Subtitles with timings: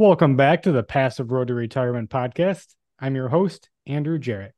[0.00, 2.74] Welcome back to the Passive Road to Retirement podcast.
[2.98, 4.54] I'm your host, Andrew Jarrett.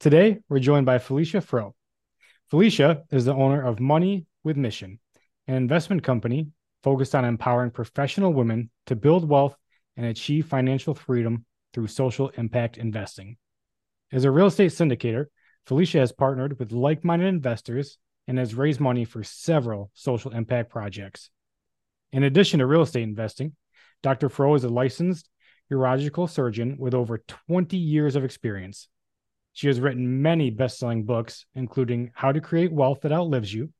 [0.00, 1.74] Today, we're joined by Felecia Froe.
[2.50, 4.98] Felecia is the owner of Money with Mission,
[5.46, 6.46] an investment company
[6.82, 9.54] focused on empowering professional women to build wealth
[9.98, 11.44] and achieve financial freedom
[11.74, 13.36] through social impact investing.
[14.10, 15.26] As a real estate syndicator,
[15.68, 20.70] Felecia has partnered with like minded investors and has raised money for several social impact
[20.70, 21.28] projects.
[22.10, 23.54] In addition to real estate investing,
[24.02, 24.28] Dr.
[24.28, 25.28] Froe is a licensed
[25.72, 28.88] urological surgeon with over 20 years of experience.
[29.52, 33.70] She has written many best selling books, including How to Create Wealth That Outlives You.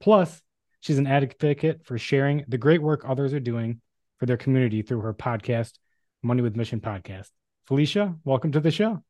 [0.00, 0.42] Plus,
[0.80, 3.80] she's an advocate for sharing the great work others are doing
[4.18, 5.78] for their community through her podcast,
[6.22, 7.30] Money with Mission Podcast.
[7.68, 9.02] Felecia, welcome to the show.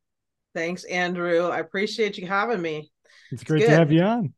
[0.53, 1.49] Thanks, Andrew.
[1.49, 2.91] I appreciate you having me.
[3.31, 4.33] It's great it's to have you on.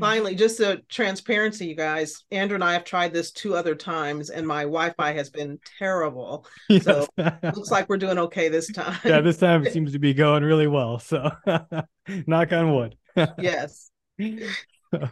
[0.00, 2.24] Finally, just a transparency, you guys.
[2.30, 6.46] Andrew and I have tried this two other times, and my Wi-Fi has been terrible.
[6.68, 6.84] Yes.
[6.84, 7.06] So
[7.42, 8.98] looks like we're doing okay this time.
[9.04, 10.98] Yeah, this time it seems to be going really well.
[10.98, 11.30] So
[12.26, 12.96] knock on wood.
[13.38, 13.90] yes.
[14.18, 15.08] So,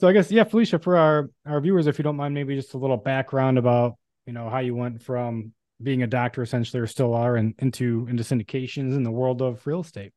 [0.00, 2.74] so I guess yeah, Felecia, for our our viewers, if you don't mind, maybe just
[2.74, 3.96] a little background about
[4.26, 5.52] you know how you went from
[5.82, 9.64] being a doctor essentially or still are and into into syndications in the world of
[9.66, 10.12] real estate.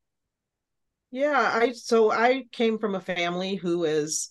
[1.11, 4.29] Yeah, I so I came from a family who is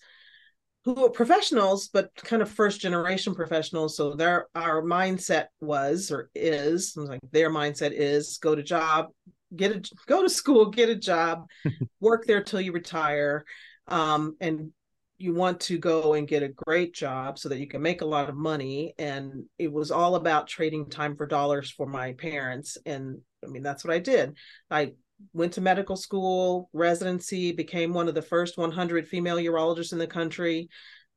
[0.83, 3.95] who are professionals, but kind of first generation professionals.
[3.95, 9.09] So their our mindset was or is like their mindset is go to job,
[9.55, 11.47] get a go to school, get a job,
[11.99, 13.45] work there till you retire,
[13.87, 14.71] um, and
[15.19, 18.05] you want to go and get a great job so that you can make a
[18.05, 18.95] lot of money.
[18.97, 23.61] And it was all about trading time for dollars for my parents, and I mean
[23.61, 24.35] that's what I did.
[24.71, 24.93] I
[25.33, 30.07] went to medical school, residency, became one of the first 100 female urologists in the
[30.07, 30.69] country.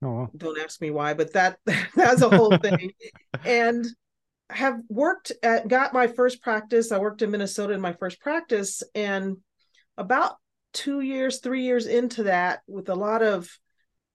[0.02, 0.28] Oh.
[0.36, 1.58] Don't ask me why, but that
[1.94, 2.92] that's a whole thing.
[3.44, 3.86] and
[4.50, 6.92] have worked at got my first practice.
[6.92, 9.38] I worked in Minnesota in my first practice and
[9.96, 10.36] about
[10.74, 13.48] 2 years, 3 years into that with a lot of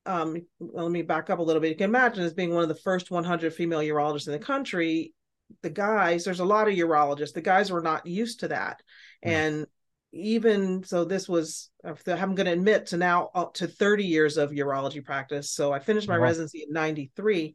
[0.06, 1.70] um well, let me back up a little bit.
[1.70, 5.14] You can imagine as being one of the first 100 female urologists in the country,
[5.62, 7.34] the guys, there's a lot of urologists.
[7.34, 8.82] The guys were not used to that.
[9.26, 9.32] Mm.
[9.32, 9.68] And
[10.12, 14.52] even so this was i'm going to admit to now up to 30 years of
[14.52, 16.24] urology practice so i finished my wow.
[16.24, 17.54] residency in 93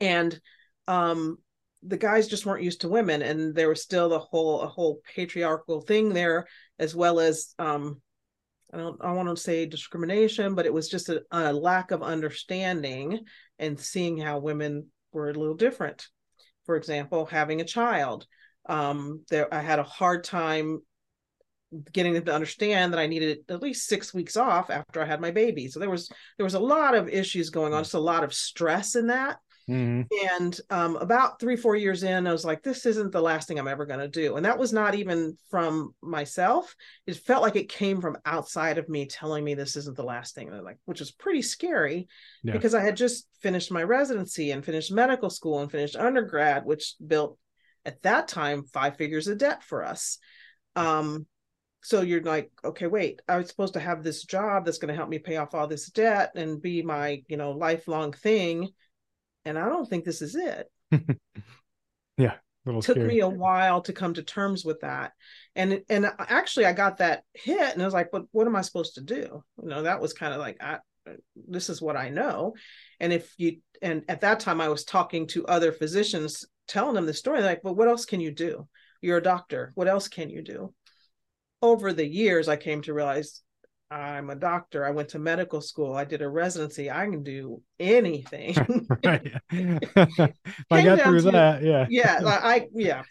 [0.00, 0.40] and
[0.88, 1.38] um
[1.84, 5.00] the guys just weren't used to women and there was still the whole a whole
[5.14, 6.46] patriarchal thing there
[6.80, 8.00] as well as um
[8.72, 12.02] i don't i want to say discrimination but it was just a, a lack of
[12.02, 13.20] understanding
[13.60, 16.08] and seeing how women were a little different
[16.66, 18.26] for example having a child
[18.68, 20.80] um there i had a hard time
[21.92, 25.20] getting them to understand that i needed at least six weeks off after i had
[25.20, 27.84] my baby so there was there was a lot of issues going on mm.
[27.84, 30.02] just a lot of stress in that mm-hmm.
[30.34, 33.58] and um, about three four years in i was like this isn't the last thing
[33.58, 36.74] i'm ever going to do and that was not even from myself
[37.06, 40.34] it felt like it came from outside of me telling me this isn't the last
[40.34, 42.06] thing like which was pretty scary
[42.42, 42.52] yeah.
[42.52, 46.94] because i had just finished my residency and finished medical school and finished undergrad which
[47.04, 47.38] built
[47.84, 50.18] at that time five figures of debt for us.
[50.76, 51.26] Um
[51.84, 54.94] so you're like okay wait i was supposed to have this job that's going to
[54.94, 58.68] help me pay off all this debt and be my you know lifelong thing.
[59.44, 60.70] And i don't think this is it.
[62.18, 62.34] Yeah
[62.64, 63.08] took scary.
[63.08, 65.12] me a while to come to terms with that.
[65.56, 68.62] And and actually i got that hit and i was like but what am i
[68.62, 69.42] supposed to do?
[69.62, 70.78] You know that was kind of like I,
[71.48, 72.54] this is what i know.
[73.00, 77.06] And if you and at that time i was talking to other physicians telling them
[77.06, 78.66] the story like but what else can you do?
[79.00, 79.72] You're a doctor.
[79.74, 80.72] What else can you do?
[81.60, 83.42] Over the years i came to realize
[83.90, 84.84] i'm a doctor.
[84.84, 85.94] I went to medical school.
[85.94, 86.90] I did a residency.
[86.90, 88.54] I can do anything.
[89.04, 89.32] Right.
[90.70, 91.86] I got through to, that yeah.
[91.88, 93.02] Yeah i yeah.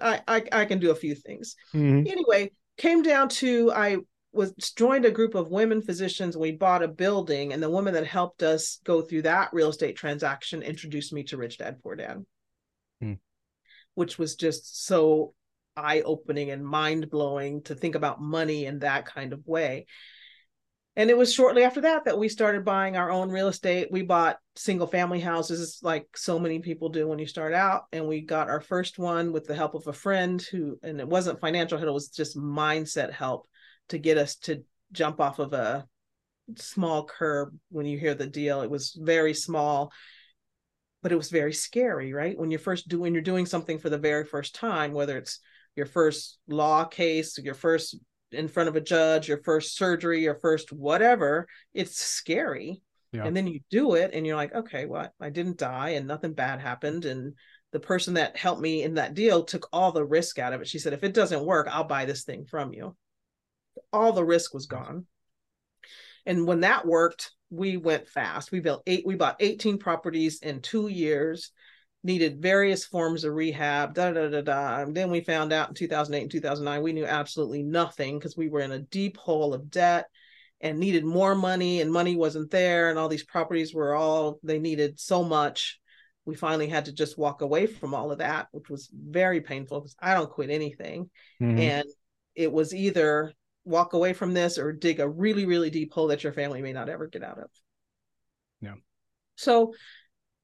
[0.00, 1.56] I, I i can do a few things.
[1.74, 2.06] Mm-hmm.
[2.06, 3.98] anyway came down to i
[4.32, 6.36] was joined a group of women physicians.
[6.36, 9.96] We bought a building and the woman that helped us go through that real estate
[9.96, 12.24] transaction introduced me to rich dad poor dad
[13.00, 13.14] hmm.
[13.94, 15.34] which was just so
[15.76, 19.86] eye opening and mind blowing to think about money in that kind of way.
[20.96, 23.88] And it was shortly after that that we started buying our own real estate.
[23.90, 27.84] We bought single family houses like so many people do when you start out.
[27.92, 31.08] And we got our first one with the help of a friend who, and it
[31.08, 33.48] wasn't financial help, it was just mindset help
[33.90, 35.86] to get us to jump off of a
[36.56, 38.62] small curb when you hear the deal.
[38.62, 39.92] It was very small
[41.02, 42.38] but it was very scary, right?
[42.38, 45.40] When you're first doing you're doing something for the very first time, whether it's
[45.76, 47.96] your first law case, your first
[48.32, 52.82] in front of a judge, your first surgery, your first whatever, it's scary.
[53.12, 53.24] Yeah.
[53.24, 56.32] And then you do it and you're like, okay, well, I didn't die and nothing
[56.32, 57.06] bad happened.
[57.06, 57.34] And
[57.72, 60.68] the person that helped me in that deal took all the risk out of it.
[60.68, 62.96] She said, if it doesn't work, I'll buy this thing from you.
[63.92, 65.06] All the risk was gone.
[66.26, 68.52] And when that worked, we went fast.
[68.52, 71.50] We built eight, we bought 18 properties in two years,
[72.04, 74.80] needed various forms of rehab, da da da da.
[74.82, 78.48] And then we found out in 2008 and 2009, we knew absolutely nothing because we
[78.48, 80.06] were in a deep hole of debt
[80.60, 84.58] and needed more money and money wasn't there and all these properties were all they
[84.58, 85.80] needed so much
[86.26, 89.80] we finally had to just walk away from all of that which was very painful
[89.80, 91.08] because i don't quit anything
[91.40, 91.58] Mhm.
[91.58, 91.88] and
[92.34, 93.32] it was either
[93.70, 96.72] walk away from this or dig a really really deep hole that your family may
[96.72, 97.50] not ever get out of.
[98.60, 98.74] Yeah.
[99.36, 99.72] so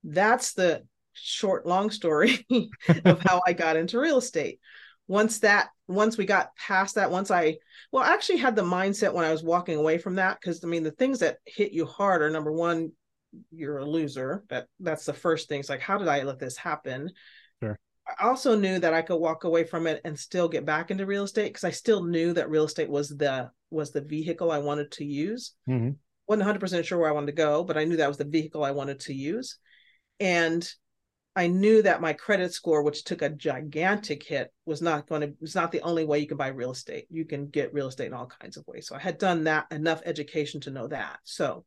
[0.02, 2.46] that's the short long story
[3.04, 4.60] of how i got into real estate.
[5.08, 7.56] Once that once we got past that once i
[7.92, 10.66] well I actually had the mindset when i was walking away from that because i
[10.66, 12.92] mean the things that hit you hard are number one
[13.50, 14.44] you're a loser.
[14.48, 15.60] That that's the first thing.
[15.60, 17.10] It's like how did i let this happen?
[17.62, 17.78] Sure.
[18.08, 21.06] I also knew that i could walk away from it and still get back into
[21.06, 24.58] real estate because i still knew that real estate was the was the vehicle i
[24.58, 25.96] wanted to use Mhm.
[26.26, 28.64] wasn't 100% sure where i wanted to go but i knew that was the vehicle
[28.64, 29.58] i wanted to use
[30.20, 30.68] and
[31.38, 35.34] I knew that my credit score, which took a gigantic hit, was not going to,
[35.42, 37.06] it's not the only way you can buy real estate.
[37.10, 38.88] You can get real estate in all kinds of ways.
[38.88, 41.18] So I had done that enough education to know that.
[41.24, 41.66] So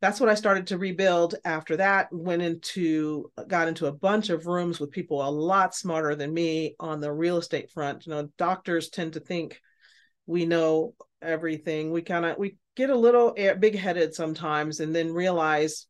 [0.00, 2.08] that's what I started to rebuild after that.
[2.10, 6.74] Went into, got into a bunch of rooms with people a lot smarter than me
[6.80, 8.06] on the real estate front.
[8.06, 9.60] You know, doctors tend to think
[10.26, 11.92] we know everything.
[11.92, 15.86] We kind of, we get a little big headed sometimes and then realize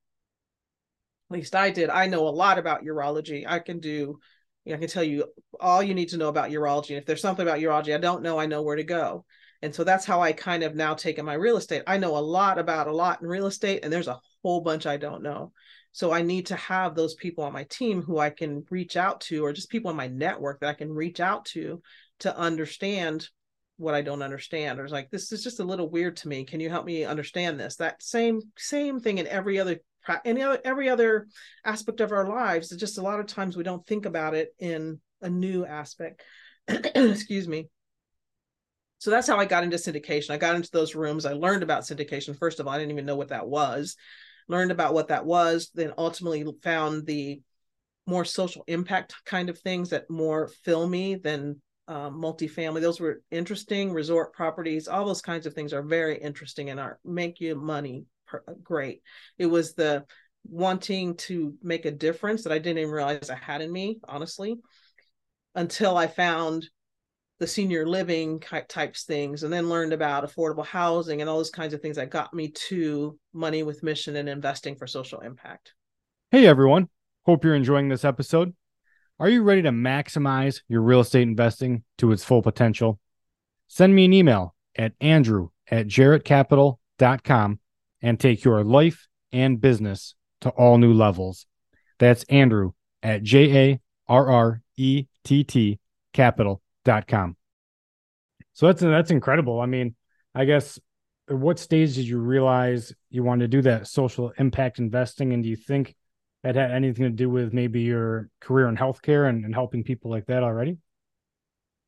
[1.31, 1.89] at least I did.
[1.89, 3.45] I know a lot about urology.
[3.47, 4.19] I can do,
[4.65, 5.27] you know, I can tell you
[5.61, 6.91] all you need to know about urology.
[6.91, 9.25] And if there's something about urology I don't know, I know where to go.
[9.63, 11.83] And so that's how I kind of now take in my real estate.
[11.87, 14.87] I know a lot about a lot in real estate, and there's a whole bunch
[14.87, 15.53] I don't know.
[15.93, 19.21] So I need to have those people on my team who I can reach out
[19.23, 21.83] to, or just people in my network that I can reach out to
[22.21, 23.29] to understand
[23.77, 24.79] what I don't understand.
[24.79, 26.45] Or it's like, this is just a little weird to me.
[26.45, 27.77] Can you help me understand this?
[27.77, 29.81] That same same thing in every other
[30.25, 31.27] any other every other
[31.65, 34.55] aspect of our lives it's just a lot of times we don't think about it
[34.59, 36.23] in a new aspect
[36.69, 37.69] excuse me
[39.01, 40.31] so that's how i got into syndication.
[40.31, 41.27] I got into those rooms.
[41.27, 42.39] I learned about syndication.
[42.39, 43.97] First of all i didn't even know what that was.
[44.49, 47.41] Learned about what that was then ultimately found the
[48.07, 52.81] more social impact kind of things that more fill me than um, multifamily.
[52.81, 54.87] Those were interesting resort properties.
[54.87, 58.05] All those kinds of things are very interesting and are make you money
[58.63, 59.03] great.
[59.39, 60.05] It was the
[60.45, 64.59] wanting to make a difference that I didn't even realize I had in me, honestly,
[65.55, 66.69] until I found
[67.41, 68.39] the senior living
[68.69, 72.11] types things and then learned about affordable housing and all those kinds of things that
[72.11, 75.73] got me to money with mission and investing for social impact.
[76.31, 76.91] Hey everyone,
[77.25, 78.55] hope you're enjoying this episode.
[79.19, 83.01] Are you ready to maximize your real estate investing to its full potential?
[83.69, 87.59] Send me an email at andrew at jarrettcapital.com
[88.03, 91.47] and take your life and business to all new levels.
[91.99, 92.73] That's Andrew
[93.03, 95.79] at J A R R E T T
[96.85, 97.37] capital.com.
[98.53, 99.61] So that's that's incredible.
[99.61, 99.95] I mean,
[100.35, 100.79] I guess
[101.29, 105.33] at what stage did you realize you wanted to do that social impact investing?
[105.33, 105.95] And do you think
[106.43, 110.11] that had anything to do with maybe your career in healthcare and, and helping people
[110.11, 110.79] like that already?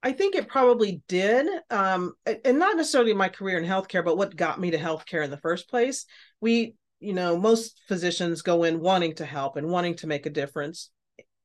[0.04, 4.34] I think it probably did, um, and not necessarily my career in healthcare, but what
[4.34, 6.06] got me to healthcare in the first place.
[6.40, 10.30] We, you know, most physicians go in wanting to help and wanting to make a
[10.30, 10.90] difference.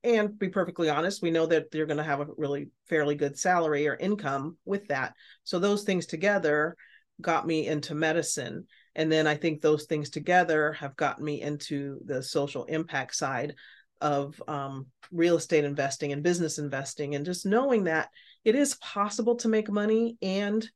[0.04, 3.38] And be perfectly honest, we know that they're going to have a really fairly good
[3.38, 5.14] salary or income with that.
[5.44, 6.76] So those things together
[7.20, 8.66] got me into medicine.
[8.94, 13.54] And then I think those things together have gotten me into the social impact side
[14.00, 18.08] of um, real estate investing and business investing, and just knowing that
[18.44, 20.68] it is possible to make money and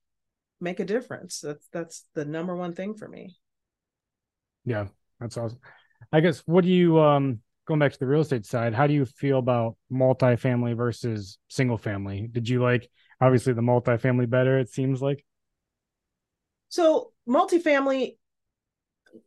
[0.60, 1.40] make a difference.
[1.40, 3.36] That's that's the number one thing for me.
[4.64, 4.86] Yeah,
[5.20, 5.60] that's awesome.
[6.12, 7.40] I guess what do you um
[7.72, 11.78] going back to the real estate side, how do you feel about multifamily versus single
[11.78, 12.28] family?
[12.30, 12.86] Did you like
[13.18, 15.24] obviously the multifamily better, it seems like?
[16.68, 18.16] So multifamily,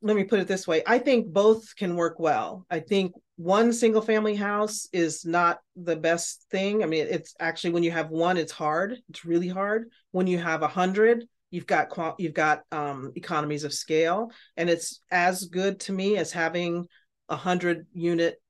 [0.03, 0.83] let me put it this way.
[0.85, 2.67] I think both can work well.
[2.69, 6.83] I think one single family house is not the best thing.
[6.83, 8.99] I mean, it's actually when you have one, it's hard.
[9.09, 9.89] It's really hard.
[10.11, 11.87] When you have a hundred, you've got
[12.19, 16.85] you've got um, economies of scale, and it's as good to me as having
[17.29, 18.41] a hundred unit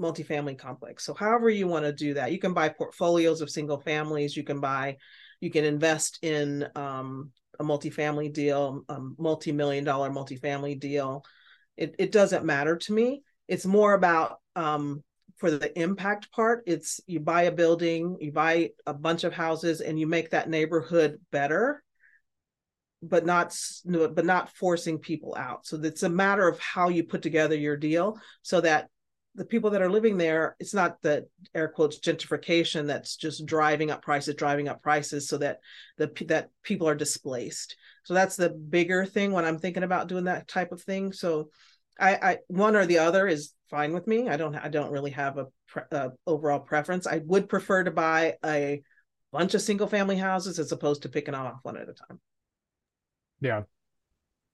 [0.00, 1.04] multifamily complex.
[1.04, 4.36] So, however you want to do that, you can buy portfolios of single families.
[4.36, 4.96] You can buy,
[5.40, 11.24] you can invest in um, a multifamily deal, a multi-million dollar multifamily deal
[11.78, 15.02] it, it doesn't matter to me it's more about um,
[15.36, 19.80] for the impact part it's you buy a building you buy a bunch of houses
[19.80, 21.82] and you make that neighborhood better
[23.02, 27.22] but not but not forcing people out so it's a matter of how you put
[27.22, 28.88] together your deal so that
[29.34, 31.24] the people that are living there it's not the
[31.54, 35.60] air quotes gentrification that's just driving up prices driving up prices so that
[35.96, 40.24] the that people are displaced so that's the bigger thing when i'm thinking about doing
[40.24, 41.50] that type of thing so
[42.00, 44.28] I, I one or the other is fine with me.
[44.28, 47.06] I don't I don't really have a, pre, uh, overall preference.
[47.06, 48.82] I would prefer to buy a
[49.32, 52.20] bunch of single family houses as opposed to picking off one at a time.
[53.40, 53.62] Yeah.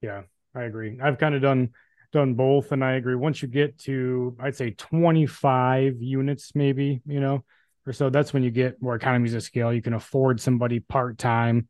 [0.00, 0.22] Yeah,
[0.54, 0.98] I agree.
[1.02, 1.70] I've kind of done
[2.12, 3.16] done both and I agree.
[3.16, 7.44] Once you get to I'd say 25 units maybe, you know,
[7.86, 9.72] or so that's when you get more economies of scale.
[9.72, 11.68] You can afford somebody part-time.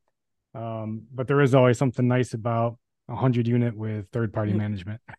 [0.54, 2.78] Um, but there is always something nice about
[3.08, 4.56] a hundred unit with third party mm.
[4.56, 5.00] management.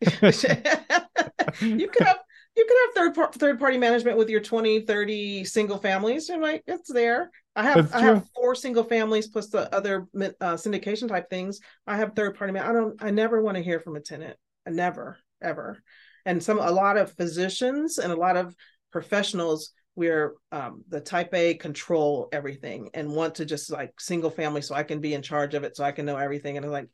[1.60, 2.18] you could have
[2.56, 6.42] you could have third par- third party management with your 20 30 single families and
[6.42, 7.30] like it's there.
[7.54, 11.60] I have i have four single families plus the other uh, syndication type things.
[11.86, 14.36] I have third party man- i don't i never want to hear from a tenant
[14.66, 15.82] I never ever.
[16.24, 18.54] And some a lot of physicians and a lot of
[18.90, 24.60] professionals we're um, the type a control everything and want to just like single family
[24.60, 26.56] so i can be in charge of it so i can know everything.
[26.56, 26.88] And i'm like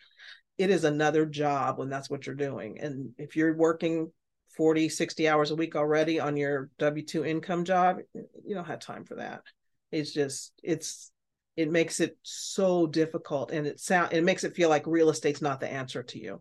[0.59, 2.79] it is another job when that's what you're doing.
[2.79, 4.13] And if you're working
[4.57, 7.99] 40 60 hours a week already on your w2 income job
[8.45, 9.43] you don't have time for that.
[9.91, 11.11] It's just it's
[11.57, 15.43] it makes it so difficult and it sound it makes it feel like real estate's
[15.43, 16.41] not the answer to you.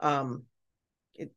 [0.00, 0.44] Um
[1.14, 1.32] it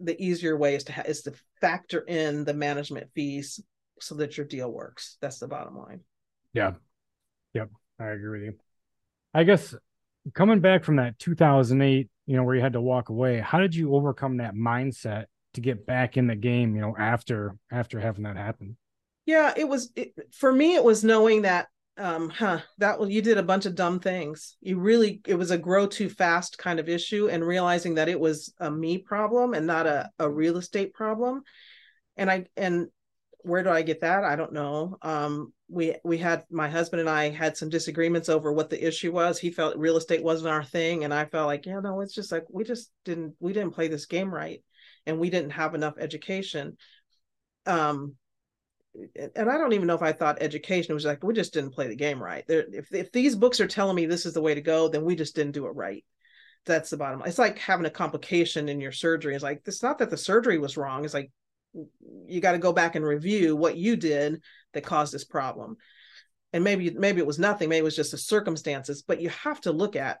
[0.00, 3.60] the easier way is to ha- is to factor in the management fees
[4.00, 5.16] so that your deal works.
[5.20, 6.00] That's the bottom line.
[6.52, 6.72] Yeah.
[7.54, 7.70] Yep.
[8.00, 8.54] I agree with you.
[9.34, 9.74] I guess
[10.34, 13.74] coming back from that 2008 you know where you had to walk away how did
[13.74, 18.24] you overcome that mindset to get back in the game you know after after having
[18.24, 18.76] that happen?
[19.26, 23.20] Yeah it was it, for me it was knowing that um huh that was you
[23.20, 24.56] did a bunch of dumb things.
[24.60, 28.18] You really it was a grow too fast kind of issue and realizing that it
[28.18, 31.42] was a me problem and not a, a real estate problem.
[32.16, 32.88] And i and
[33.44, 37.08] where do i get that i don't know um we we had my husband and
[37.08, 39.38] I had some disagreements over what the issue was.
[39.38, 42.30] He felt real estate wasn't our thing, and I felt like, yeah, no, it's just
[42.30, 44.62] like we just didn't we didn't play this game right,
[45.06, 46.76] and we didn't have enough education.
[47.64, 48.16] Um,
[48.94, 51.88] and I don't even know if I thought education was like we just didn't play
[51.88, 52.44] the game right.
[52.46, 55.04] There, if if these books are telling me this is the way to go, then
[55.04, 56.04] we just didn't do it right.
[56.66, 57.22] That's the bottom.
[57.24, 59.34] It's like having a complication in your surgery.
[59.34, 61.04] It's like it's not that the surgery was wrong.
[61.04, 61.30] It's like
[62.26, 64.42] you got to go back and review what you did
[64.74, 65.76] that caused this problem.
[66.52, 69.60] And maybe maybe it was nothing maybe it was just the circumstances but you have
[69.62, 70.18] to look at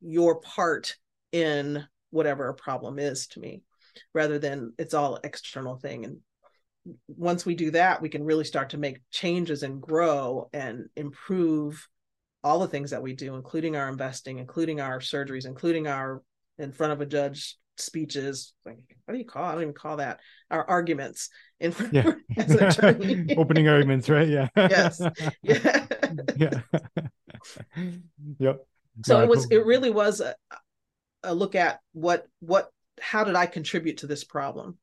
[0.00, 0.96] your part
[1.30, 3.62] in whatever a problem is to me
[4.12, 6.04] rather than it's all external thing.
[6.04, 6.18] And
[7.06, 11.86] once we do that we can really start to make changes and grow and improve
[12.42, 16.20] all the things that we do including our investing including our surgeries including our
[16.58, 19.48] in front of a judge speeches like what do you call it?
[19.48, 21.28] i don't even call that our arguments
[21.60, 22.12] in front yeah.
[22.36, 23.36] as an attorney.
[23.36, 24.28] Opening arguments right?
[24.28, 24.48] Yeah.
[24.56, 25.00] Yes.
[25.42, 25.84] Yeah.
[26.36, 26.60] Yeah.
[28.38, 28.66] Yep.
[29.04, 30.34] So it was it really was a,
[31.22, 32.68] a look at what what
[33.00, 34.78] how did i contribute to this problem?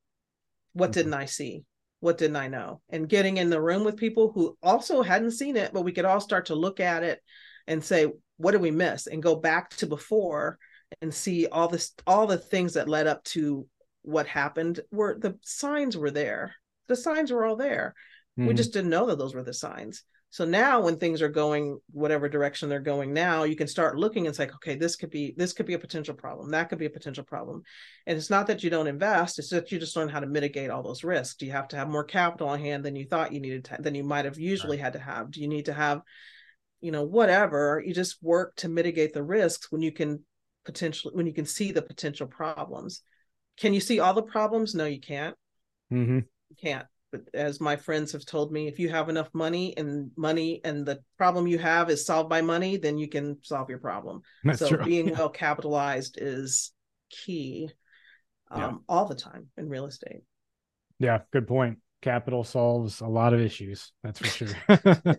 [0.74, 1.00] What mm-hmm.
[1.00, 1.64] didn't i see?
[2.00, 2.82] What didn't i know?
[2.90, 6.06] And getting in the room with people who also hadn't seen it but we could
[6.06, 7.22] all start to look at it
[7.68, 8.08] and say
[8.38, 9.08] what did we miss?
[9.08, 10.58] and go back to before
[11.02, 13.68] and see all this all the things that led up to
[14.04, 16.56] what happened were the signs were there.
[16.88, 17.94] The signs were all there.
[18.40, 18.48] Mm-hmm.
[18.48, 20.04] we just didn't know that those were the signs.
[20.30, 24.28] So now when things are going whatever direction they're going now you can start looking
[24.28, 26.52] and say okay this could be this could be a potential problem.
[26.52, 27.64] That could be a potential problem.
[28.08, 30.70] And it's not that you don't invest it's that you just learn how to mitigate
[30.70, 31.36] all those risks.
[31.36, 33.78] Do you have to have more capital on hand than you thought you needed to,
[33.80, 34.84] than you might have usually right.
[34.84, 35.32] had to have?
[35.32, 36.02] Do you need to have
[36.80, 37.84] you know whatever?
[37.86, 40.24] You just work to mitigate the risks when you can
[40.66, 43.04] potentially when you can see the potential problems
[43.60, 45.36] can you see all the problems no you can't
[45.92, 46.20] mm-hmm.
[46.20, 50.12] you can't but as my friends have told me if you have enough money and
[50.16, 53.80] money and the problem you have is solved by money then you can solve your
[53.80, 54.84] problem That's so true.
[54.84, 55.18] being yeah.
[55.18, 56.72] well capitalized is
[57.10, 57.70] key
[58.50, 58.72] um, yeah.
[58.88, 60.22] all the time in real estate
[61.00, 64.48] yeah good point capital solves a lot of issues that's for sure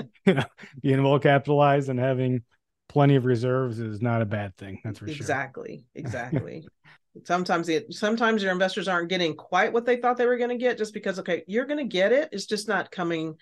[0.26, 0.44] you know
[0.82, 2.42] being well capitalized and having
[2.88, 4.80] plenty of reserves is not a bad thing.
[4.84, 5.86] That's for exactly, sure.
[5.94, 6.56] Exactly.
[6.56, 6.68] Exactly.
[7.22, 10.56] sometimes it sometimes your investors aren't getting quite what they thought they were going to
[10.56, 12.28] get just because okay, you're going to get it.
[12.32, 13.36] It's just not coming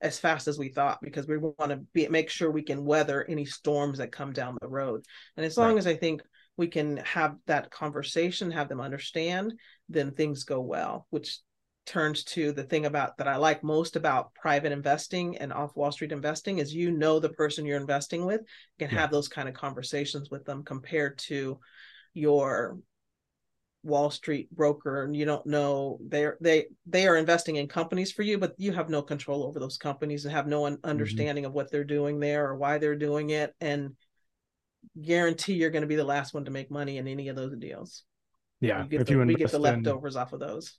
[0.00, 3.24] as fast as we thought because we want to be make sure we can weather
[3.28, 5.04] any storms that come down the road.
[5.36, 5.78] And as long right.
[5.78, 6.22] as I think
[6.56, 9.54] we can have that conversation, have them understand,
[9.88, 11.38] then things go well, which
[11.86, 15.92] turns to the thing about that I like most about private investing and off Wall
[15.92, 19.00] Street investing is you know the person you're investing with, you can yeah.
[19.00, 21.58] have those kind of conversations with them compared to
[22.12, 22.78] your
[23.82, 28.22] Wall Street broker and you don't know they're they they are investing in companies for
[28.22, 30.84] you, but you have no control over those companies and have no mm-hmm.
[30.84, 31.50] understanding mm-hmm.
[31.50, 33.54] of what they're doing there or why they're doing it.
[33.60, 33.94] And
[35.00, 37.56] guarantee you're going to be the last one to make money in any of those
[37.56, 38.02] deals.
[38.60, 40.76] Yeah, you if the, you we get the leftovers in, off of those.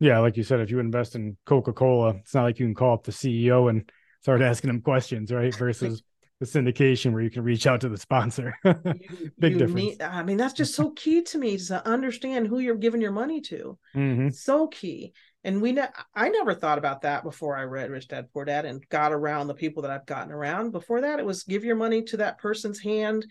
[0.00, 2.74] Yeah, like you said, if you invest in Coca Cola, it's not like you can
[2.74, 3.90] call up the CEO and
[4.22, 5.54] start asking them questions, right?
[5.54, 6.02] Versus
[6.40, 8.54] the syndication where you can reach out to the sponsor.
[8.64, 9.74] Big you difference.
[9.74, 13.12] Need, I mean, that's just so key to me to understand who you're giving your
[13.12, 13.78] money to.
[13.94, 14.28] Mm-hmm.
[14.30, 15.12] So key.
[15.44, 18.66] And we, ne- I never thought about that before I read Rich Dad Poor Dad
[18.66, 20.70] and got around the people that I've gotten around.
[20.70, 23.26] Before that, it was give your money to that person's hand,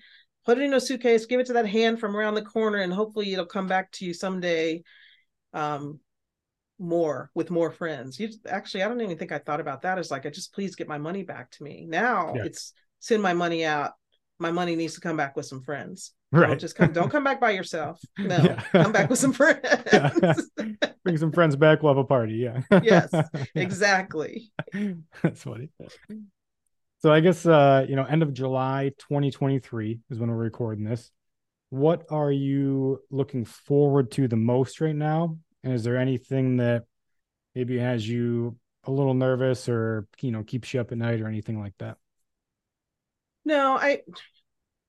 [0.45, 2.93] put it in a suitcase, give it to that hand from around the corner, and
[2.93, 4.83] hopefully it'll come back to you someday.
[5.53, 5.99] Um,
[6.79, 8.19] more with more friends.
[8.19, 10.75] You actually, I don't even think I thought about that as like, I just please
[10.75, 11.85] get my money back to me.
[11.87, 12.45] Now yeah.
[12.45, 13.93] it's send my money out.
[14.39, 16.13] My money needs to come back with some friends.
[16.31, 16.47] Right.
[16.47, 16.93] Don't just come.
[16.93, 17.99] Don't come back by yourself.
[18.19, 18.61] No, yeah.
[18.71, 19.59] come back with some friends.
[19.91, 20.33] Yeah.
[21.03, 21.81] Bring some friends back.
[21.81, 22.35] We'll have a party.
[22.35, 22.61] Yeah.
[22.83, 23.09] yes.
[23.55, 24.51] Exactly.
[25.23, 25.69] That's funny.
[26.99, 31.11] So I guess uh, you know, end of July 2023 is when we're recording this.
[31.69, 35.37] What are you looking forward to the most right now?
[35.67, 36.85] And is there anything that
[37.53, 38.55] maybe has you
[38.85, 41.97] a little nervous or you know keeps you up at night or anything like that?
[43.43, 44.03] No, I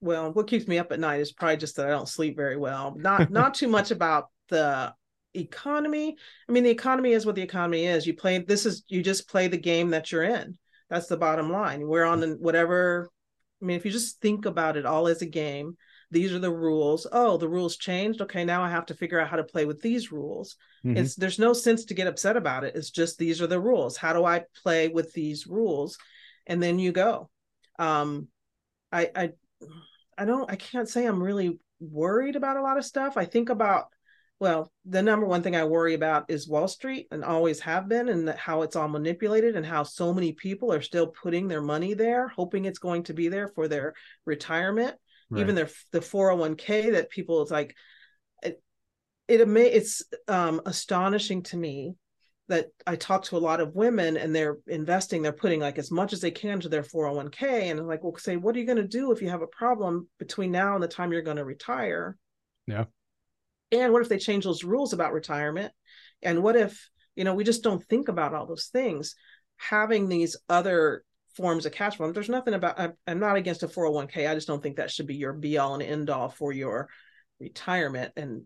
[0.00, 2.56] well, what keeps me up at night is probably just that I don't sleep very
[2.56, 2.94] well.
[2.96, 4.94] Not not too much about the
[5.34, 6.16] economy.
[6.48, 8.06] I mean, the economy is what the economy is.
[8.06, 10.56] You play this is you just play the game that you're in.
[10.90, 11.88] That's the bottom line.
[11.88, 12.20] We're on mm.
[12.20, 13.10] the, whatever.
[13.60, 15.76] I mean, if you just think about it all as a game,
[16.10, 17.06] these are the rules.
[17.10, 18.20] Oh, the rules changed.
[18.22, 20.56] Okay, now I have to figure out how to play with these rules.
[20.84, 20.96] Mm-hmm.
[20.96, 22.76] It's there's no sense to get upset about it.
[22.76, 23.96] It's just these are the rules.
[23.96, 25.98] How do I play with these rules?
[26.46, 27.28] And then you go.
[27.78, 28.28] Um,
[28.90, 29.30] I I
[30.16, 33.16] I don't I can't say I'm really worried about a lot of stuff.
[33.16, 33.88] I think about
[34.40, 38.08] well, the number one thing I worry about is Wall Street and always have been,
[38.08, 41.94] and how it's all manipulated, and how so many people are still putting their money
[41.94, 44.94] there, hoping it's going to be there for their retirement.
[45.30, 45.40] Right.
[45.40, 47.74] Even their the 401k that people it's like
[48.42, 48.62] it,
[49.26, 51.96] it it's um astonishing to me
[52.48, 55.90] that I talk to a lot of women and they're investing, they're putting like as
[55.90, 57.42] much as they can to their 401k.
[57.42, 59.46] And I'm like, well, say, what are you going to do if you have a
[59.48, 62.16] problem between now and the time you're going to retire?
[62.66, 62.84] Yeah.
[63.72, 65.72] And what if they change those rules about retirement?
[66.22, 69.14] And what if, you know, we just don't think about all those things?
[69.56, 71.04] Having these other
[71.36, 74.28] forms of cash flow, there's nothing about, I'm, I'm not against a 401k.
[74.28, 76.88] I just don't think that should be your be all and end all for your
[77.40, 78.12] retirement.
[78.16, 78.42] And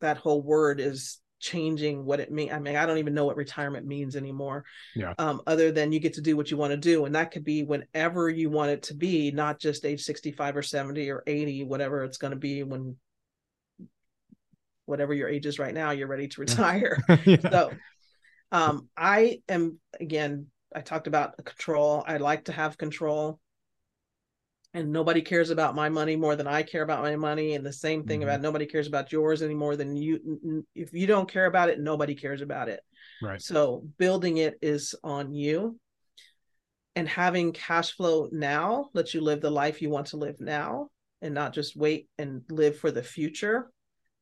[0.00, 2.52] that whole word is changing what it means.
[2.52, 4.64] I mean, I don't even know what retirement means anymore.
[4.94, 5.14] Yeah.
[5.18, 7.04] Um, other than you get to do what you want to do.
[7.04, 10.62] And that could be whenever you want it to be, not just age 65 or
[10.62, 12.96] 70 or 80, whatever it's going to be when
[14.86, 17.02] whatever your age is right now, you're ready to retire.
[17.24, 17.50] yeah.
[17.50, 17.72] So
[18.52, 22.04] um, I am again, I talked about control.
[22.06, 23.38] I like to have control
[24.76, 27.54] and nobody cares about my money more than I care about my money.
[27.54, 28.28] And the same thing mm-hmm.
[28.28, 30.66] about nobody cares about yours any more than you.
[30.74, 32.80] If you don't care about it, nobody cares about it.
[33.22, 33.40] Right.
[33.40, 35.80] So building it is on you.
[36.94, 40.88] And having cash flow now lets you live the life you want to live now
[41.22, 43.70] and not just wait and live for the future.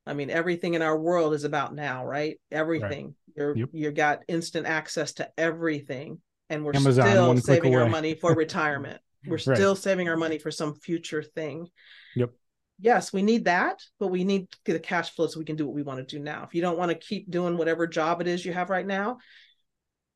[0.07, 2.39] I mean, everything in our world is about now, right?
[2.51, 3.07] Everything.
[3.07, 3.15] Right.
[3.37, 3.69] You're yep.
[3.73, 6.21] you got instant access to everything.
[6.51, 9.01] And we're Amazon, still saving our money for retirement.
[9.27, 9.57] We're right.
[9.57, 11.69] still saving our money for some future thing.
[12.15, 12.33] Yep.
[12.79, 15.75] Yes, we need that, but we need the cash flow so we can do what
[15.75, 16.45] we want to do now.
[16.45, 19.17] If you don't want to keep doing whatever job it is you have right now,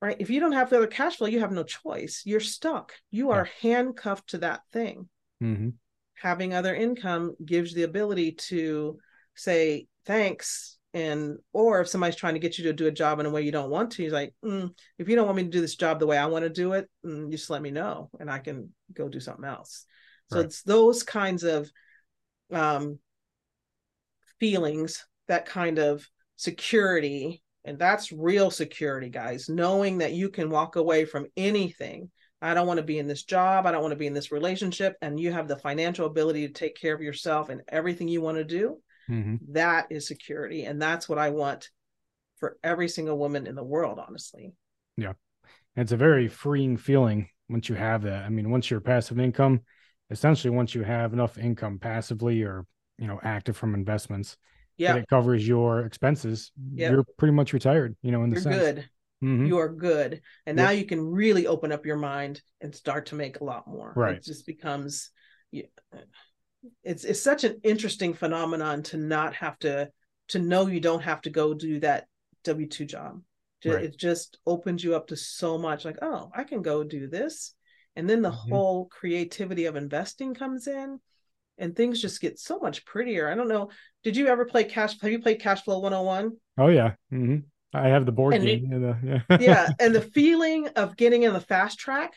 [0.03, 0.17] right?
[0.19, 2.23] If you don't have the other cash flow, you have no choice.
[2.27, 2.93] You're stuck.
[3.11, 3.71] You are yeah.
[3.71, 5.09] handcuffed to that thing.
[5.43, 5.71] Mm-hmm.
[6.17, 8.99] Having other income gives the ability to
[9.39, 13.27] say, thanks, and or if somebody's trying to get you to do a job in
[13.27, 15.51] a way you don't want to he's like mm, if you don't want me to
[15.51, 18.09] do this job the way i want to do it mm, just let me know
[18.19, 19.85] and i can go do something else.
[20.31, 20.47] So right.
[20.47, 21.71] it's those kinds of
[22.53, 22.99] um,
[24.39, 30.77] feelings that kind of security and that's real security guys knowing that you can walk
[30.77, 32.11] away from anything.
[32.41, 34.31] I don't want to be in this job i don't want to be in this
[34.31, 38.21] relationship and you have the financial ability to take care of yourself and everything you
[38.21, 39.53] want to do Mm-hmm.
[39.53, 40.65] That is security.
[40.65, 41.71] And that's what I want
[42.39, 44.53] for every single woman in the world, honestly.
[44.97, 45.15] Yeah.
[45.77, 48.25] It's a very freeing feeling once you have that.
[48.25, 49.61] I mean, once you're passive income,
[50.11, 52.67] essentially once you have enough income passively or
[53.01, 54.37] you know, active from investments,
[54.77, 54.95] Yeah.
[54.95, 56.91] that it covers your expenses, Yep.
[56.91, 58.57] you're pretty much retired, you know, in the You're sense.
[58.57, 58.91] good.
[59.23, 59.47] Mhm.
[59.47, 60.21] You are good.
[60.47, 60.65] And Yep.
[60.67, 63.93] now you can really open up your mind and start to make a lot more.
[63.95, 64.17] Right.
[64.17, 65.11] It just becomes
[65.53, 65.69] you-
[66.83, 69.91] it's it's such an interesting phenomenon to not have to
[70.29, 72.07] to know you don't have to go do that
[72.45, 73.23] W2 job.
[73.65, 73.85] Right.
[73.85, 77.55] It just opens you up to so much like, oh, I can go do this.
[77.97, 78.49] And then the Mhm.
[78.51, 81.01] whole creativity of investing comes in
[81.57, 83.29] and things just get so much prettier.
[83.29, 83.71] I don't know.
[84.05, 85.01] Did you ever play cash?
[85.01, 86.37] Have you played Cash Flow 101?
[86.57, 86.95] Oh yeah.
[87.11, 87.39] hmm
[87.75, 88.73] I have the board And it- game.
[88.73, 89.39] you know, yeah.
[89.41, 92.15] yeah and the feeling of getting in the fast track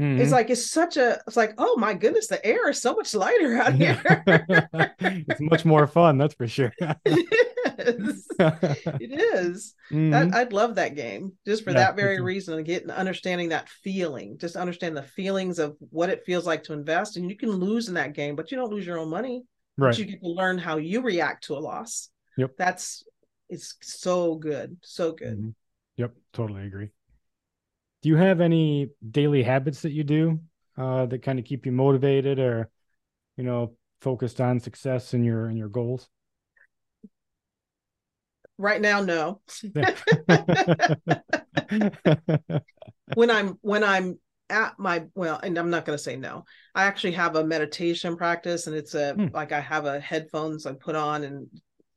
[0.00, 0.18] Mhm.
[0.18, 3.14] is like it's such a it's like oh my goodness the air is so much
[3.14, 3.96] lighter out here
[5.00, 6.72] it's much more fun, that's for sure.
[7.06, 10.10] it is it is Mhm.
[10.10, 13.68] that, i'd love that game just for Yeah, that very reason and getting understanding that
[13.68, 17.50] feeling just understand the feelings of what it feels like to invest and you can
[17.50, 19.44] lose in that game but you don't lose your own money
[19.76, 19.90] right.
[19.90, 22.50] but you get to learn how you react to a loss Yep.
[22.58, 23.04] that's
[23.48, 25.54] it's so good so good Mhm.
[25.96, 26.88] Yep, totally agree.
[28.04, 30.38] Do you have any daily habits that you do
[30.76, 32.68] uh, that kind of keep you motivated or,
[33.38, 36.10] you know, focused on success in your in your goals?
[38.58, 39.40] right now no
[43.14, 44.18] when I'm when I'm
[44.50, 46.44] at my well, and I'm not going to say no.
[46.74, 49.28] I actually have a meditation practice, and it's a Hmm.
[49.32, 51.48] like I have a headphones I put on and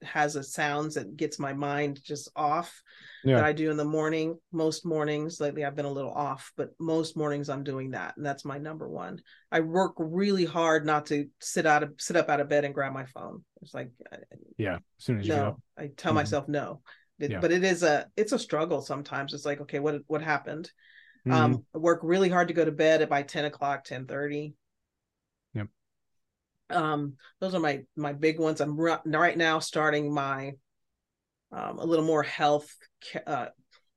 [0.03, 2.81] has a sounds that gets my mind just off
[3.23, 3.43] that.
[3.43, 4.37] I do in the morning.
[4.51, 8.25] Most mornings lately, I've been a little off, but most mornings I'm doing that, and
[8.25, 9.19] that's my number one.
[9.51, 12.73] I work really hard not to sit out of sit up out of bed and
[12.73, 13.43] grab my phone.
[13.61, 14.17] It's like uh,
[14.57, 14.75] Yeah.
[14.75, 15.61] As soon as you no, up.
[15.77, 16.15] I tell Mhm.
[16.15, 16.81] myself no.
[17.19, 17.39] It- Yeah.
[17.39, 19.33] But it is a it's a struggle sometimes.
[19.33, 20.71] It's like okay, what what happened?
[21.27, 21.33] Mhm.
[21.33, 24.53] Um, I work really hard to go to bed at by 10 o'clock, 10 30.
[26.69, 28.61] Um, those are my my big ones.
[28.61, 30.53] I'm ri- right now starting my
[31.51, 32.75] um a little more health
[33.25, 33.47] uh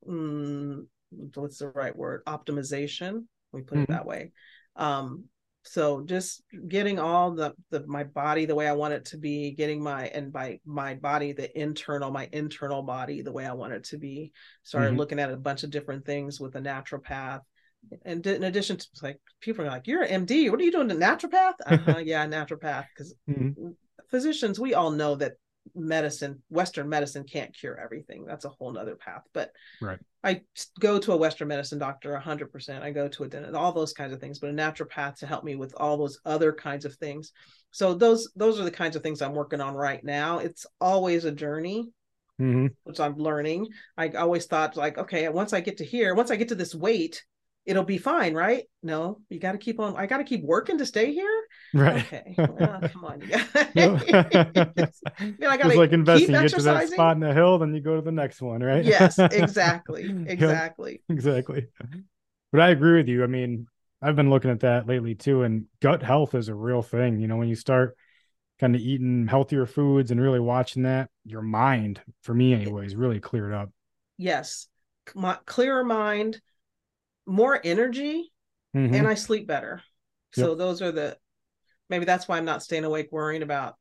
[0.08, 0.86] mm,
[1.34, 2.24] what's the right word?
[2.26, 3.24] Optimization.
[3.52, 3.84] We put Mhm.
[3.84, 4.32] it that way.
[4.76, 5.24] Um,
[5.62, 9.50] so just getting all the the my body the way I want it to be,
[9.50, 13.72] getting my and by my body, the internal, my internal body the way I want
[13.74, 14.98] it to be started Mhm.
[14.98, 17.40] looking at a bunch of different things with a naturopath
[18.04, 20.90] and in addition to like people are like you're an md what are you doing
[20.90, 21.54] a naturopath?
[21.66, 22.86] Uh-huh, yeah naturopath.
[22.94, 23.74] Because Mhm.
[24.10, 25.34] physicians we all know that
[25.74, 28.24] medicine western medicine can't cure everything.
[28.24, 29.22] That's a whole nother path.
[29.32, 29.98] But Right.
[30.22, 30.42] i
[30.80, 34.12] go to a western medicine doctor 100% i go to a dentist all those kinds
[34.12, 34.38] of things.
[34.38, 37.32] But a naturopath to help me with all those other kinds of things.
[37.70, 40.38] So those those are the kinds of things i'm working on right now.
[40.38, 41.88] It's always a journey
[42.38, 42.74] Mhm.
[42.84, 43.68] which I'm learning.
[43.96, 46.74] I always thought like, okay, once I get to here, once I get to this
[46.74, 47.22] weight,
[47.66, 48.64] it'll be fine, right?
[48.82, 49.96] No, you got to keep on.
[49.96, 51.42] I got to keep working to stay here.
[51.72, 52.06] Right.
[52.12, 53.28] Okay, well, come on, you
[53.74, 54.02] Yep.
[54.74, 55.02] guys.
[55.20, 56.36] I It's like keep investing.
[56.36, 58.62] You get to that spot in the hill, then you go to the next one,
[58.62, 58.84] right?
[58.84, 61.02] yes, exactly, exactly.
[61.08, 61.66] exactly.
[62.52, 63.24] But I agree with you.
[63.24, 63.66] I mean,
[64.02, 67.20] I've been looking at that lately too, and gut health is a real thing.
[67.20, 67.96] You know, when you start
[68.60, 73.20] kind of eating healthier foods and really watching that, your mind, for me anyways, really
[73.20, 73.70] cleared up.
[74.16, 74.68] Yes,
[75.14, 76.40] my clearer mind,
[77.30, 78.32] more energy,
[78.74, 78.94] Mhm.
[78.94, 79.82] and I sleep better.
[80.32, 81.18] So those are the
[81.88, 83.76] maybe that's why I'm not staying awake worrying about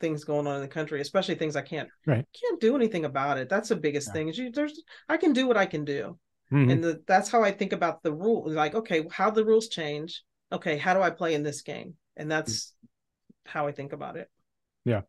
[0.00, 2.26] things going on in the country, especially things I can't Right.
[2.40, 3.48] can't do anything about it.
[3.48, 4.12] That's the biggest Yeah.
[4.14, 4.28] thing.
[4.28, 6.18] Is you there's I can do what I can do.
[6.50, 6.72] Mhm.
[6.72, 8.50] And the, that's how I think about the rule.
[8.50, 10.24] Like, okay, how the rules change.
[10.50, 11.96] Okay, how do I play in this game?
[12.16, 12.74] And that's
[13.46, 14.28] how I think about it.
[14.84, 15.02] Yeah,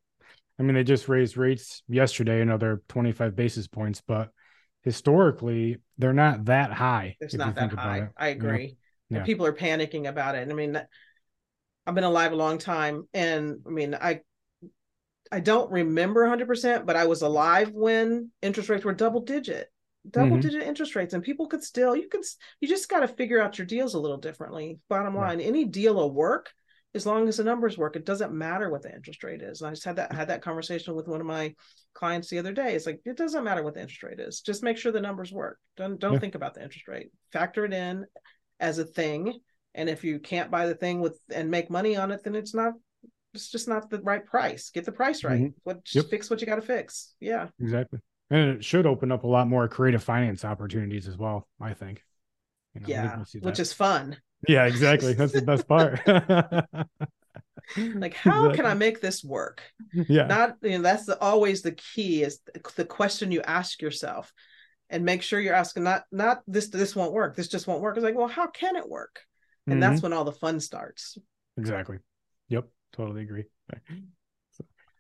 [0.60, 4.32] I mean, they just raised rates yesterday, another 25 basis points, but
[4.84, 7.16] historically, they're not that high.
[7.20, 8.10] It's not that high.
[8.18, 8.76] I agree.
[9.10, 9.18] Yeah.
[9.18, 10.50] And people are panicking about it.
[10.50, 10.82] I mean,
[11.86, 14.22] I've been alive a long time, and I mean, I
[15.32, 19.72] I don't remember 100%, but I was alive when interest rates were double digit,
[20.10, 20.42] double Mhm.
[20.42, 22.24] digit interest rates, and people could still you could
[22.62, 24.80] you just got to figure out your deals a little differently.
[24.90, 25.30] Bottom Right.
[25.30, 26.52] line, any deal will work
[26.96, 27.96] as long as the numbers work.
[27.96, 29.62] It doesn't matter what the interest rate is.
[29.62, 31.56] And I just had that had that conversation with one of my
[31.94, 32.76] clients the other day.
[32.76, 34.42] It's like it doesn't matter what the interest rate is.
[34.42, 35.60] Just make sure the numbers work.
[35.78, 36.20] Don't don't Yeah.
[36.20, 37.12] think about the interest rate.
[37.32, 38.06] Factor it in
[38.60, 39.40] as a thing.
[39.76, 42.54] And if you can't buy the thing with and make money on it, then it's
[42.54, 42.74] not
[43.34, 44.70] it's just not the right price.
[44.70, 45.42] Get the price right.
[45.42, 45.58] Mm-hmm.
[45.64, 46.12] What just Yep.
[46.12, 47.16] fix what you got to fix.
[47.20, 47.48] Yeah.
[47.60, 48.00] Exactly.
[48.30, 52.04] And it should open up a lot more creative finance opportunities as well, I think.
[52.76, 53.24] You know, Yeah.
[53.42, 54.18] Which is fun.
[54.48, 55.14] Yeah, exactly.
[55.14, 56.02] That's the best part.
[57.78, 59.64] Like, how can I make this work?
[59.94, 60.28] Yeah.
[60.28, 62.40] Not you know, that's the, always the key is
[62.76, 64.32] the question you ask yourself
[64.90, 67.36] and make sure you're asking not not this this won't work.
[67.36, 67.96] This just won't work.
[67.96, 69.22] It's like, well, how can it work?
[69.66, 70.04] And that's Mhm.
[70.04, 71.18] when all the fun starts.
[71.58, 71.98] exactly.
[72.50, 72.68] Yep.
[72.92, 73.46] Totally agree.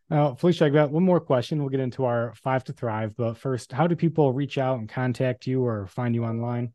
[0.10, 1.60] Now, Felecia, I got one more question.
[1.60, 3.15] We'll get into our five to thrive.
[3.17, 6.73] But first, how do people reach out and contact you or find you online?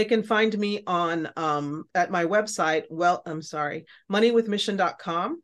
[0.00, 2.84] They can find me on um, at my website.
[2.88, 5.42] Well, I'm sorry, moneywithmission.com.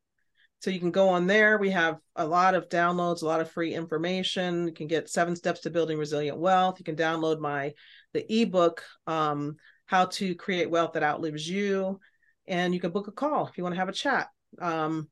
[0.61, 1.59] So you can go on there.
[1.59, 4.67] We have a lot of downloads, a lot of free information.
[4.67, 6.79] You can get seven steps to building resilient wealth.
[6.79, 7.75] You can download my
[8.15, 12.01] the ebook, um, How to Create Wealth That Outlives You,
[12.47, 14.29] and you can book a call if you want to have a chat.
[14.59, 15.11] Um,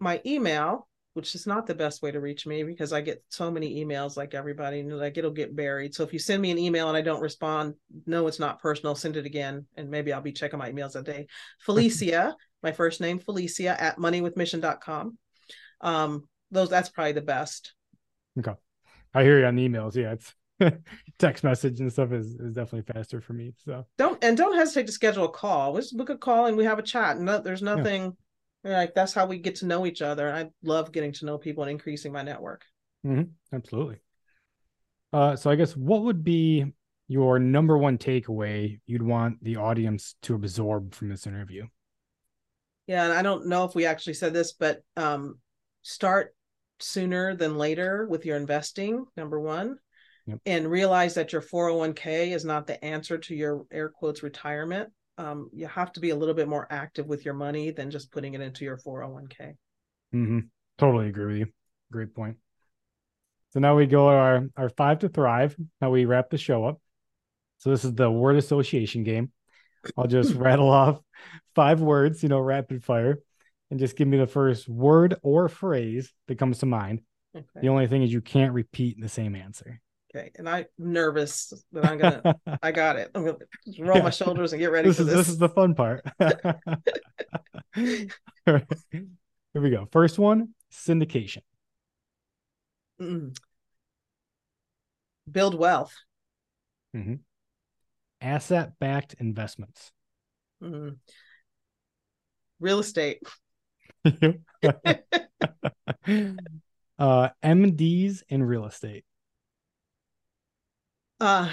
[0.00, 0.87] my email,
[1.18, 4.16] which is not the best way to reach me because I get so many emails
[4.16, 5.92] like everybody, and like it'll get buried.
[5.92, 7.74] So if you send me an email and I don't respond,
[8.06, 8.94] no, it's not personal.
[8.94, 11.26] Send it again, and maybe I'll be checking my emails that day.
[11.66, 15.18] Felecia, my first name, Felecia at moneywithmission.com.
[15.80, 17.74] Um, those that's probably the best.
[18.38, 18.54] Okay.
[19.12, 19.96] I hear you on the emails.
[19.96, 20.76] Yeah, it's
[21.18, 23.54] text message and stuff is, is definitely faster for me.
[23.64, 25.72] So don't and don't hesitate to schedule a call.
[25.72, 27.18] Let's book a call and we have a chat.
[27.18, 28.10] No, there's nothing yeah
[28.64, 30.32] like that's how we get to know each other.
[30.32, 32.64] I love getting to know people and increasing my network.
[33.06, 33.30] Mm-hmm.
[33.54, 33.96] Absolutely.
[35.12, 36.72] Uh, so I guess what would be
[37.06, 41.66] your number one takeaway you'd want the audience to absorb from this interview?
[42.86, 45.38] Yeah, and I don't know if we actually said this, but um,
[45.82, 46.34] start
[46.80, 49.04] sooner than later with your investing.
[49.16, 49.78] Number one.
[50.26, 50.40] Yep.
[50.44, 55.50] And realize that your 401k is not the answer to your air quotes retirement um,
[55.52, 58.34] you have to be a little bit more active with your money than just putting
[58.34, 59.54] it into your 401k.
[60.14, 60.38] Mm-hmm.
[60.78, 61.46] Totally agree with you.
[61.90, 62.36] Great point.
[63.50, 66.80] So now we go our, our five to thrive, how we wrap the show up.
[67.58, 69.32] So this is the word association game.
[69.96, 71.00] I'll just rattle off
[71.54, 73.18] five words, you know, rapid fire,
[73.70, 77.00] and just give me the first word or phrase that comes to mind.
[77.36, 77.46] Okay.
[77.60, 79.80] The only thing is you can't repeat the same answer.
[80.14, 82.34] Okay, and I'm nervous that I'm gonna.
[82.62, 83.10] I got it.
[83.14, 83.36] I'm gonna
[83.78, 84.04] roll yeah.
[84.04, 85.16] my shoulders and get ready this for is, this.
[85.16, 86.02] This is the fun part.
[87.74, 88.02] Here
[89.54, 89.86] we go.
[89.92, 91.42] First one: syndication.
[93.00, 93.36] Mm.
[95.30, 95.94] Build wealth.
[96.96, 97.16] Mm-hmm.
[98.22, 99.92] Asset-backed investments.
[100.62, 100.96] Mm.
[102.60, 103.22] Real estate.
[106.98, 109.04] uh, MDs in real estate.
[111.20, 111.50] Uh,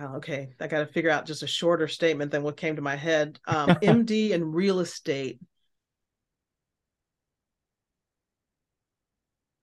[0.00, 2.96] okay, I got to figure out just a shorter statement than what came to my
[2.96, 3.38] head.
[3.46, 5.40] Um, MD and real estate.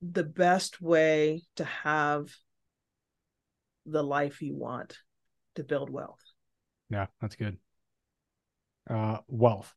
[0.01, 2.29] The best way to have
[3.85, 4.97] the life you want
[5.55, 6.21] to build wealth.
[6.89, 7.57] Yeah, that's good.
[8.87, 9.73] Uh, wealth.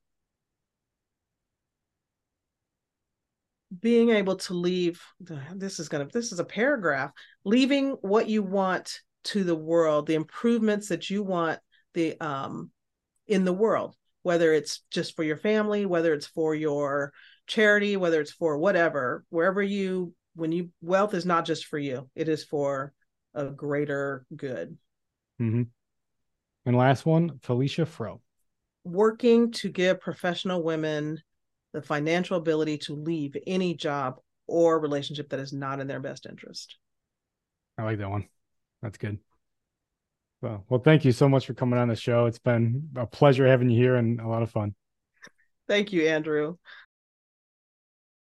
[3.80, 5.02] Being able to leave
[5.54, 7.12] this is gonna this is a paragraph
[7.44, 11.59] leaving what you want to the world, the improvements that you want
[11.94, 12.70] the um
[13.26, 17.12] in the world, whether it's just for your family, whether it's for your
[17.46, 22.09] charity, whether it's for whatever, wherever you when you wealth is not just for you,
[22.14, 22.92] it is for
[23.35, 24.76] a greater good.
[25.40, 25.62] Mm-hmm.
[26.66, 28.20] And last one, Felecia Froe.
[28.85, 31.20] Working to give professional women
[31.72, 36.26] the financial ability to leave any job or relationship that is not in their best
[36.26, 36.76] interest.
[37.76, 38.28] I like that one.
[38.82, 39.18] That's good.
[40.40, 42.26] Well, well, thank you so much for coming on the show.
[42.26, 44.74] It's been a pleasure having you here and a lot of fun.
[45.66, 46.56] Thank you, Andrew.